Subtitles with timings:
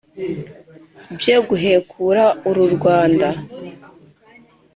[1.19, 3.27] bye guhekura uru rwanda